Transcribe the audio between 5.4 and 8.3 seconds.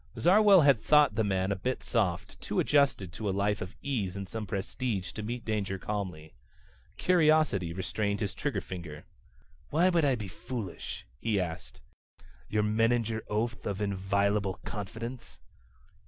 danger calmly. Curiosity restrained